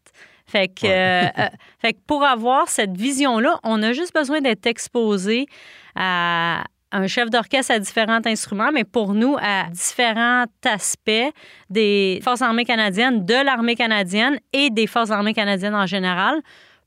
Fait 0.48 0.68
que, 0.68 0.86
euh, 0.86 1.28
euh, 1.40 1.50
fait 1.80 1.94
que 1.94 2.00
pour 2.06 2.24
avoir 2.24 2.70
cette 2.70 2.96
vision-là, 2.96 3.60
on 3.64 3.82
a 3.82 3.94
juste 3.94 4.14
besoin 4.14 4.42
d'être 4.42 4.68
exposé 4.68 5.48
à 5.96 6.64
un 6.96 7.08
chef 7.08 7.30
d'orchestre 7.30 7.74
à 7.74 7.80
différents 7.80 8.22
instruments, 8.26 8.72
mais 8.72 8.86
pour 8.86 9.14
nous, 9.14 9.36
à 9.42 9.70
différents 9.70 10.46
aspects 10.64 11.34
des 11.70 12.22
Forces 12.24 12.42
armées 12.42 12.64
canadiennes, 12.64 13.26
de 13.26 13.34
l'armée 13.34 13.76
canadienne 13.76 14.40
et 14.54 14.70
des 14.70 14.88
Forces 14.88 15.12
armées 15.12 15.34
canadiennes 15.34 15.76
en 15.76 15.86
général 15.86 16.42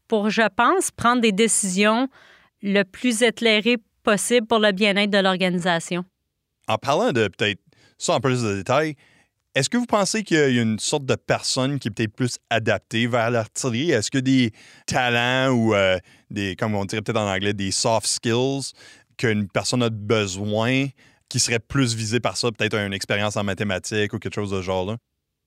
pour, 0.09 0.31
je 0.31 0.49
pense, 0.57 0.91
prendre 0.91 1.21
des 1.21 1.33
décisions 1.33 2.09
le 2.62 2.85
plus 2.85 3.23
éclairées 3.23 3.77
possible 4.03 4.47
pour 4.47 4.61
le 4.61 4.73
bien-être 4.73 5.11
de 5.11 5.19
l'organisation. 5.19 6.05
En 6.69 6.79
parlant 6.79 7.12
de 7.12 7.29
peut-être 7.29 7.61
ça 7.99 8.15
en 8.15 8.21
plus 8.21 8.43
de 8.43 8.57
détails, 8.57 8.95
est-ce 9.55 9.69
que 9.69 9.77
vous 9.77 9.87
pensez 9.87 10.23
qu'il 10.23 10.38
y 10.38 10.41
a 10.41 10.62
une 10.62 10.79
sorte 10.79 11.05
de 11.05 11.17
personne 11.17 11.79
qui 11.79 11.88
est 11.88 11.91
peut-être 11.91 12.15
plus 12.15 12.38
adaptée 12.49 13.07
vers 13.07 13.31
l'artillerie? 13.31 13.91
Est-ce 13.91 14.11
que 14.11 14.19
des 14.19 14.53
talents 14.87 15.53
ou 15.53 15.75
euh, 15.75 15.99
des, 16.31 16.57
comme 16.57 16.75
on 16.75 16.87
dirait 16.87 17.03
peut-être 17.03 17.21
en 17.21 17.31
anglais, 17.31 17.53
des 17.53 17.73
soft 17.73 18.07
skills 18.07 18.73
qu'une 19.19 19.49
personne 19.49 19.83
a 19.83 19.91
besoin 19.91 20.87
qui 21.29 21.41
serait 21.41 21.59
plus 21.59 21.95
visée 21.95 22.21
par 22.21 22.37
ça, 22.37 22.51
peut-être 22.51 22.75
une 22.75 22.95
expérience 22.95 23.37
en 23.37 23.45
mathématiques 23.45 24.13
ou 24.15 24.19
quelque 24.19 24.35
chose 24.35 24.51
de 24.51 24.57
ce 24.57 24.63
genre-là? 24.63 24.97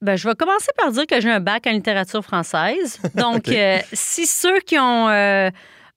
Ben, 0.02 0.16
je 0.16 0.28
vais 0.28 0.36
commencer 0.36 0.72
par 0.78 0.92
dire 0.92 1.06
que 1.06 1.22
j'ai 1.22 1.30
un 1.30 1.40
bac 1.40 1.68
en 1.68 1.72
littérature 1.72 2.24
française. 2.24 3.00
Donc, 3.16 3.48
euh, 3.50 3.80
si 3.94 4.26
ceux 4.26 4.60
qui 4.62 4.80
ont 4.80 5.10
euh, 5.10 5.50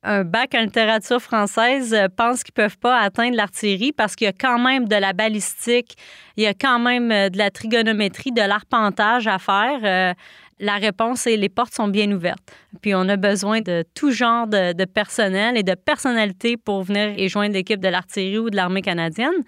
un 0.03 0.25
bac 0.25 0.55
en 0.55 0.61
littérature 0.61 1.21
française 1.21 1.95
euh, 1.95 2.09
pensent 2.15 2.45
qu'ils 2.45 2.53
ne 2.57 2.63
peuvent 2.63 2.79
pas 2.79 2.99
atteindre 3.01 3.35
l'artillerie 3.35 3.93
parce 3.93 4.15
qu'il 4.15 4.27
y 4.27 4.29
a 4.29 4.35
quand 4.35 4.59
même 4.59 4.89
de 4.89 4.97
la 4.97 5.15
balistique, 5.15 5.97
il 6.37 6.45
y 6.45 6.47
a 6.47 6.53
quand 6.53 6.79
même 6.79 7.09
de 7.09 7.39
la 7.39 7.51
trigonométrie, 7.51 8.31
de 8.31 8.43
l'arpentage 8.43 9.27
à 9.27 9.39
faire, 9.39 10.15
la 10.59 10.77
réponse 10.77 11.27
est 11.27 11.37
les 11.37 11.49
portes 11.49 11.75
sont 11.75 11.89
bien 11.89 12.11
ouvertes. 12.13 12.53
Puis 12.81 12.95
on 12.95 13.09
a 13.09 13.17
besoin 13.17 13.61
de 13.61 13.85
tout 13.95 14.11
genre 14.11 14.47
de, 14.47 14.85
personnel 14.85 15.57
et 15.57 15.63
de 15.63 15.75
personnalité 15.75 16.57
pour 16.57 16.83
venir 16.83 17.15
et 17.17 17.29
joindre 17.29 17.55
l'équipe 17.55 17.81
de 17.81 17.89
l'artillerie 17.89 18.39
ou 18.39 18.51
de 18.51 18.57
l'armée 18.57 18.83
canadienne. 18.83 19.45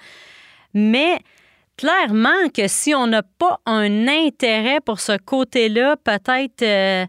Mais 0.75 1.19
clairement 1.77 2.49
que 2.55 2.69
si 2.69 2.95
on 2.95 3.07
n'a 3.07 3.23
pas 3.23 3.61
un 3.67 4.09
intérêt 4.09 4.81
pour 4.81 5.01
ce 5.01 5.17
côté-là, 5.17 5.97
peut-être 5.97 6.63
euh, 6.63 7.07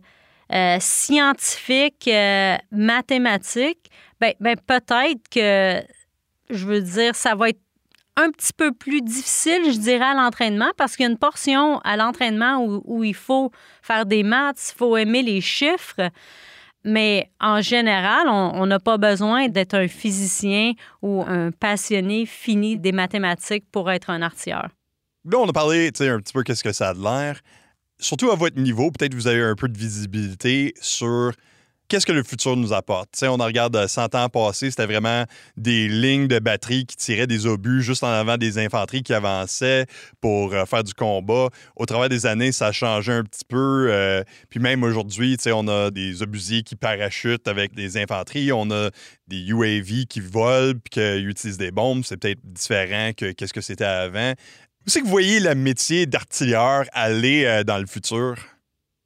euh, 0.54 0.77
scientifique, 0.80 2.08
euh, 2.08 2.56
mathématique, 2.72 3.89
ben, 4.20 4.34
ben, 4.39 4.56
peut-être 4.66 5.27
que, 5.30 5.84
je 6.50 6.66
veux 6.66 6.82
dire, 6.82 7.16
ça 7.16 7.36
va 7.36 7.50
être 7.50 7.60
un 8.18 8.32
petit 8.32 8.52
peu 8.52 8.74
plus 8.74 9.02
difficile, 9.02 9.72
je 9.72 9.78
dirais, 9.78 10.06
à 10.06 10.16
l'entraînement, 10.16 10.72
parce 10.76 10.96
qu'il 10.96 11.06
y 11.06 11.08
a 11.08 11.12
une 11.12 11.18
portion 11.18 11.80
à 11.80 11.96
l'entraînement 11.96 12.58
où, 12.66 13.04
il 13.04 13.14
faut 13.14 13.52
faire 13.82 14.06
des 14.06 14.24
maths, 14.24 14.74
il 14.74 14.78
faut 14.78 14.98
aimer 14.98 15.22
les 15.22 15.40
chiffres. 15.40 16.10
Mais 16.84 17.30
en 17.40 17.62
général, 17.62 18.28
on 18.28 18.66
n'a 18.66 18.80
pas 18.80 18.98
besoin 18.98 19.50
d'être 19.50 19.76
un 19.76 19.88
physicien 19.88 20.74
ou 21.02 21.24
un 21.28 21.52
passionné 21.52 22.26
fini 22.26 22.78
des 22.78 22.92
mathématiques 22.92 23.66
pour 23.72 23.92
être 23.92 24.10
un 24.10 24.22
artilleur. 24.22 24.70
Là, 25.30 25.38
on 25.40 25.48
a 25.48 25.54
parlé 25.54 25.88
un 25.88 26.20
petit 26.20 26.34
peu 26.34 26.44
qu'est-ce 26.44 26.64
que 26.64 26.72
ça 26.72 26.90
a 26.90 26.94
l'air. 26.94 27.42
Surtout 28.00 28.32
à 28.32 28.36
votre 28.36 28.60
niveau, 28.60 28.90
peut-être 28.92 29.14
vous 29.14 29.28
avez 29.28 29.44
un 29.44 29.56
peu 29.56 29.68
de 29.68 29.78
visibilité 29.78 30.74
sur 30.80 31.32
qu'est-ce 31.88 32.06
que 32.06 32.12
le 32.12 32.24
futur 32.24 32.56
nous 32.56 32.74
apporte? 32.74 33.10
on 33.24 33.38
regarde 33.38 33.88
100 33.88 34.15
ans 34.15 34.29
passés, 34.29 34.70
c'était 34.70 34.86
vraiment 34.86 35.25
des 35.56 35.88
lignes 35.88 36.27
de 36.27 36.39
batterie 36.39 36.86
qui 36.86 36.96
tiraient 36.96 37.27
des 37.27 37.46
obus 37.46 37.82
juste 37.82 38.03
en 38.03 38.12
avant 38.12 38.38
des 38.38 38.58
infanteries 38.58 39.03
qui 39.03 39.13
avançaient 39.13 39.86
pour 40.22 40.53
euh, 40.53 40.65
faire 40.65 40.84
du 40.84 40.94
combat. 40.94 41.50
Au 41.75 41.86
travers 41.86 42.10
des 42.10 42.25
années, 42.25 42.51
ça 42.51 42.67
a 42.67 42.72
changé 42.72 43.12
un 43.12 43.24
petit 43.24 43.46
peu. 43.48 43.88
Euh, 43.89 44.24
puis 44.50 44.60
même 44.60 44.84
aujourd'hui, 44.84 45.38
on 45.48 45.67
a 45.67 45.91
des 45.91 46.22
obusiers 46.22 46.63
qui 46.63 46.75
parachutent 46.75 47.48
avec 47.48 47.74
des 47.75 47.98
infanteries. 47.98 48.51
On 48.51 48.70
a 48.72 48.89
des 49.27 49.39
UAV 49.48 50.06
qui 50.08 50.20
volent 50.20 50.79
puis 50.84 50.89
qui 50.91 51.24
utilisent 51.24 51.58
des 51.58 51.72
bombes. 51.72 52.03
C'est 52.06 52.17
peut-être 52.17 52.39
différent 52.44 53.12
que 53.15 53.32
qu'est-ce 53.32 53.53
que 53.53 53.62
c'était 53.62 53.86
avant. 53.86 54.34
Où 54.86 54.89
c'est 54.89 55.00
que 55.00 55.06
vous 55.06 55.12
voyez 55.12 55.39
le 55.39 55.53
métier 55.56 56.06
d'artilleur 56.06 56.86
aller 56.94 57.46
euh, 57.46 57.63
dans 57.63 57.77
le 57.77 57.86
futur? 57.86 58.36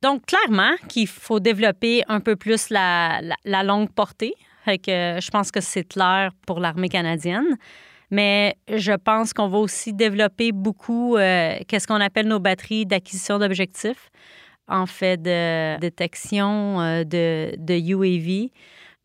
Donc, 0.01 0.25
clairement 0.25 0.73
qu'il 0.87 1.07
faut 1.07 1.39
développer 1.39 2.03
un 2.07 2.19
peu 2.19 2.35
plus 2.35 2.69
la, 2.69 3.21
longue 3.45 3.91
portée. 3.91 4.33
Que 4.65 5.17
je 5.19 5.31
pense 5.31 5.51
que 5.51 5.59
c'est 5.59 5.83
clair 5.83 6.31
pour 6.45 6.59
l'armée 6.59 6.89
canadienne. 6.89 7.57
Mais 8.11 8.57
je 8.67 8.91
pense 8.91 9.33
qu'on 9.33 9.47
va 9.47 9.57
aussi 9.57 9.93
développer 9.93 10.51
beaucoup 10.51 11.15
euh, 11.15 11.55
qu'est-ce 11.67 11.87
qu'on 11.87 12.01
appelle 12.01 12.27
nos 12.27 12.39
batteries 12.39 12.85
d'acquisition 12.85 13.39
d'objectifs, 13.39 14.11
en 14.67 14.85
fait, 14.85 15.19
de 15.21 15.79
détection 15.79 16.81
euh, 16.81 17.03
de, 17.05 17.55
de 17.57 17.73
UAV. 17.73 18.49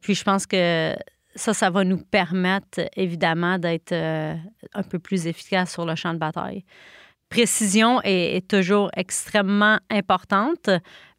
Puis 0.00 0.14
je 0.14 0.24
pense 0.24 0.44
que 0.46 0.94
ça, 1.36 1.54
ça 1.54 1.70
va 1.70 1.84
nous 1.84 1.98
permettre 1.98 2.80
évidemment 2.96 3.58
d'être 3.58 3.92
euh, 3.92 4.34
un 4.74 4.82
peu 4.82 4.98
plus 4.98 5.26
efficace 5.26 5.72
sur 5.72 5.86
le 5.86 5.94
champ 5.94 6.12
de 6.12 6.18
bataille 6.18 6.64
précision 7.28 8.00
est, 8.04 8.46
toujours 8.48 8.90
extrêmement 8.96 9.78
importante, 9.90 10.70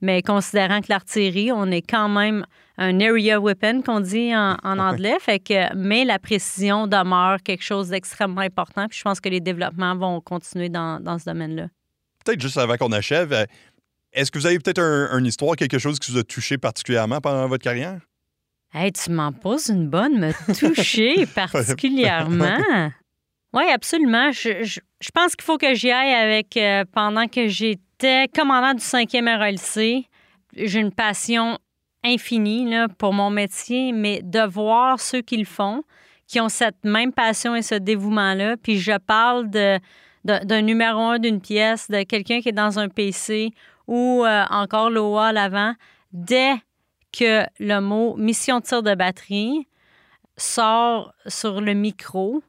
mais 0.01 0.21
considérant 0.21 0.81
que 0.81 0.87
l'artillerie, 0.89 1.51
on 1.51 1.69
est 1.71 1.81
quand 1.81 2.09
même 2.09 2.45
un 2.77 2.99
area 2.99 3.39
weapon 3.39 3.81
qu'on 3.81 3.99
dit 3.99 4.35
en, 4.35 4.57
anglais, 4.63 5.17
fait 5.19 5.39
que, 5.39 5.75
mais 5.75 6.05
la 6.05 6.19
précision 6.19 6.87
demeure 6.87 7.41
quelque 7.43 7.63
chose 7.63 7.89
d'extrêmement 7.89 8.41
important. 8.41 8.87
Puis 8.87 8.99
je 8.99 9.03
pense 9.03 9.19
que 9.19 9.29
les 9.29 9.41
développements 9.41 9.95
vont 9.95 10.21
continuer 10.21 10.69
dans, 10.69 11.17
ce 11.19 11.25
domaine-là. 11.25 11.67
Peut-être 12.23 12.41
juste 12.41 12.57
avant 12.57 12.77
qu'on 12.77 12.91
achève, 12.91 13.33
euh, 13.33 13.45
est-ce 14.13 14.31
que 14.31 14.37
vous 14.37 14.45
avez 14.45 14.59
peut-être 14.59 14.79
une 14.79 15.25
histoire, 15.25 15.55
quelque 15.55 15.79
chose 15.79 15.97
qui 15.99 16.11
vous 16.11 16.17
a 16.17 16.23
touché 16.23 16.57
particulièrement 16.57 17.19
pendant 17.19 17.47
votre 17.47 17.63
carrière? 17.63 17.99
Hey, 18.73 18.91
tu 18.91 19.11
m'en 19.11 19.31
poses 19.31 19.69
une 19.69 19.87
bonne, 19.87 20.19
me 20.19 20.33
toucher 20.53 21.25
particulièrement. 21.35 22.59
Oui, 23.57 23.63
absolument. 23.71 24.31
Je, 24.31 24.63
je- 24.63 25.09
pense 25.11 25.35
qu'il 25.35 25.43
faut 25.43 25.57
que 25.57 25.73
j'y 25.73 25.89
aille 25.89 26.13
avec 26.13 26.55
euh, 26.57 26.85
pendant 26.91 27.27
que 27.27 27.47
j'étais 27.47 28.27
commandant 28.35 28.75
du 28.75 28.83
5e 28.83 29.27
RLC. 29.27 30.05
J'ai 30.55 30.79
une 30.79 30.91
passion 30.91 31.57
infinie 32.03 32.69
là, 32.69 32.87
pour 32.87 33.13
mon 33.13 33.31
métier, 33.31 33.93
mais 33.93 34.21
de 34.21 34.41
voir 34.45 34.99
ceux 34.99 35.21
qui 35.21 35.37
le 35.37 35.45
font, 35.45 35.81
qui 36.27 36.39
ont 36.39 36.49
cette 36.49 36.83
même 36.83 37.11
passion 37.11 37.55
et 37.55 37.63
ce 37.63 37.73
dévouement-là. 37.73 38.57
Puis 38.57 38.77
je 38.77 38.95
parle 38.99 39.49
de- 39.49 39.79
d'un 40.23 40.61
numéro 40.61 40.99
un 41.01 41.17
d'une 41.17 41.41
pièce, 41.41 41.89
de 41.89 42.03
quelqu'un 42.03 42.41
qui 42.41 42.49
est 42.49 42.59
dans 42.63 42.77
un 42.77 42.89
PC 42.89 43.49
ou 43.87 44.23
euh, 44.23 44.43
encore 44.51 44.91
l'OA 44.91 45.27
à 45.29 45.31
l'avant. 45.33 45.73
Dès 46.11 46.53
que 47.17 47.43
le 47.59 47.79
mot 47.79 48.15
mission 48.17 48.59
de 48.59 48.65
tir 48.65 48.83
de 48.83 48.93
batterie 48.93 49.67
sort 50.37 51.13
sur 51.25 51.59
le 51.61 51.73
micro, 51.73 52.43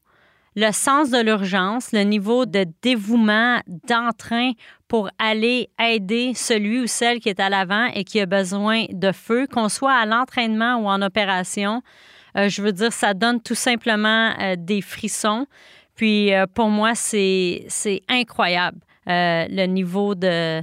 le 0.58 0.72
sens 0.72 1.10
de 1.10 1.22
l'urgence, 1.22 1.92
le 1.92 2.02
niveau 2.02 2.44
de 2.44 2.66
dévouement, 2.82 3.60
d'entrain 3.86 4.50
pour 4.88 5.08
aller 5.20 5.70
aider 5.80 6.32
celui 6.34 6.80
ou 6.80 6.88
celle 6.88 7.20
qui 7.20 7.28
est 7.28 7.38
à 7.38 7.48
l'avant 7.48 7.86
et 7.94 8.02
qui 8.02 8.20
a 8.20 8.26
besoin 8.26 8.86
de 8.90 9.12
feu, 9.12 9.46
qu'on 9.46 9.68
soit 9.68 9.94
à 9.94 10.04
l'entraînement 10.04 10.78
ou 10.78 10.88
en 10.88 11.00
opération, 11.00 11.80
euh, 12.36 12.48
je 12.48 12.60
veux 12.60 12.72
dire, 12.72 12.92
ça 12.92 13.14
donne 13.14 13.40
tout 13.40 13.54
simplement 13.54 14.34
euh, 14.40 14.56
des 14.58 14.82
frissons. 14.82 15.46
Puis 15.94 16.34
euh, 16.34 16.46
pour 16.52 16.70
moi, 16.70 16.96
c'est 16.96 17.68
incroyable 18.08 18.80
le 19.06 19.66
niveau 19.66 20.16
de 20.16 20.60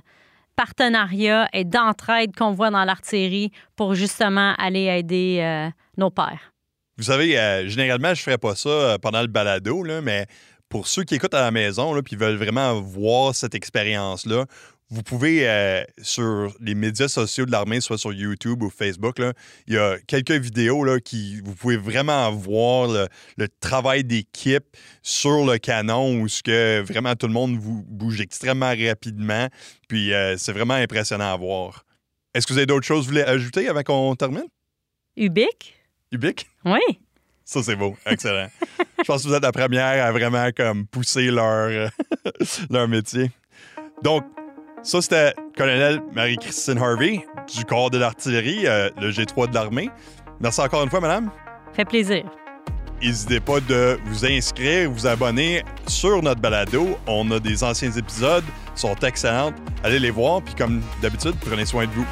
partenariat 0.57 1.47
et 1.53 1.63
d'entraide 1.63 2.35
qu'on 2.35 2.51
voit 2.51 2.69
dans 2.69 2.83
l'artillerie 2.83 3.51
pour 3.77 3.95
justement 3.95 4.53
aller 4.57 4.83
aider 4.83 5.69
nos 5.97 6.11
pères. 6.11 6.54
Vous 6.97 7.03
savez, 7.03 7.37
euh, 7.37 7.67
généralement, 7.67 8.13
je 8.13 8.21
ne 8.21 8.23
ferais 8.23 8.37
pas 8.37 8.55
ça 8.55 8.69
euh, 8.69 8.97
pendant 8.97 9.21
le 9.21 9.27
balado, 9.27 9.83
là, 9.83 9.99
mais 9.99 10.27
pour 10.69 10.87
ceux 10.87 11.03
qui 11.03 11.15
écoutent 11.15 11.33
à 11.33 11.41
la 11.41 11.51
maison 11.51 12.01
puis 12.01 12.15
veulent 12.15 12.37
vraiment 12.37 12.79
voir 12.81 13.35
cette 13.35 13.53
expérience-là, 13.53 14.45
vous 14.89 15.03
pouvez, 15.03 15.49
euh, 15.49 15.83
sur 16.01 16.55
les 16.61 16.73
médias 16.73 17.09
sociaux 17.09 17.45
de 17.45 17.51
l'armée, 17.51 17.81
soit 17.81 17.97
sur 17.97 18.13
YouTube 18.13 18.63
ou 18.63 18.69
Facebook, 18.69 19.17
il 19.67 19.73
y 19.73 19.77
a 19.77 19.97
quelques 20.07 20.31
vidéos 20.31 20.85
là, 20.85 21.01
qui 21.01 21.41
vous 21.41 21.53
pouvez 21.53 21.75
vraiment 21.75 22.31
voir 22.31 22.87
le, 23.37 23.47
travail 23.59 24.05
d'équipe 24.05 24.63
sur 25.01 25.45
le 25.45 25.57
canon 25.57 26.21
où 26.21 26.29
ce 26.29 26.43
que 26.43 26.81
vraiment 26.81 27.15
tout 27.15 27.27
le 27.27 27.33
monde 27.33 27.57
vous 27.57 27.83
bouge 27.87 28.21
extrêmement 28.21 28.73
rapidement. 28.77 29.49
Puis 29.89 30.11
c'est 30.37 30.53
vraiment 30.53 30.75
impressionnant 30.75 31.33
à 31.33 31.35
voir. 31.35 31.83
Est-ce 32.35 32.45
que 32.45 32.53
vous 32.53 32.59
avez 32.59 32.67
d'autres 32.67 32.85
choses 32.85 33.05
que 33.05 33.11
vous 33.11 33.17
voulez 33.17 33.23
ajouter 33.23 33.67
avant 33.67 33.81
qu'on 33.81 34.15
termine? 34.15 34.45
Ubique? 35.17 35.75
Oui. 36.65 36.79
Ça, 37.43 37.61
c'est 37.61 37.75
beau. 37.75 37.95
Excellent. 38.05 38.47
Je 38.99 39.03
pense 39.03 39.23
que 39.23 39.27
vous 39.27 39.33
êtes 39.35 39.43
la 39.43 39.51
première 39.51 40.03
à 40.03 40.11
vraiment 40.11 40.49
comme 40.55 40.87
pousser 40.87 41.29
leur, 41.29 41.69
euh, 41.69 41.87
leur 42.69 42.87
métier. 42.87 43.31
Donc, 44.01 44.23
ça, 44.81 45.01
c'était 45.01 45.33
colonel 45.57 46.01
Marie-Christine 46.13 46.77
Harvey 46.77 47.25
du 47.55 47.65
corps 47.65 47.89
de 47.91 47.97
l'artillerie, 47.97 48.65
euh, 48.65 48.89
le 48.99 49.11
G3 49.11 49.49
de 49.49 49.53
l'armée. 49.53 49.89
Merci 50.39 50.61
encore 50.61 50.83
une 50.83 50.89
fois, 50.89 50.99
madame. 50.99 51.31
Fait 51.73 51.85
plaisir. 51.85 52.23
N'hésitez 53.01 53.39
pas 53.39 53.59
de 53.59 53.99
vous 54.05 54.25
inscrire, 54.25 54.89
vous 54.89 55.05
abonner 55.05 55.63
sur 55.87 56.21
notre 56.23 56.41
balado. 56.41 56.97
On 57.07 57.29
a 57.31 57.39
des 57.39 57.63
anciens 57.63 57.91
épisodes, 57.91 58.43
ils 58.75 58.79
sont 58.79 58.95
excellents. 59.03 59.53
Allez 59.83 59.99
les 59.99 60.11
voir, 60.11 60.41
puis 60.41 60.55
comme 60.55 60.81
d'habitude, 61.01 61.35
prenez 61.41 61.65
soin 61.65 61.85
de 61.85 61.91
vous. 61.91 62.05